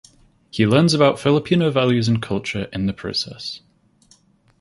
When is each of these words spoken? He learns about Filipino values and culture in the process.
He 0.49 0.65
learns 0.65 0.95
about 0.95 1.19
Filipino 1.19 1.69
values 1.69 2.07
and 2.07 2.19
culture 2.19 2.63
in 2.73 2.87
the 2.87 2.91
process. 2.93 3.61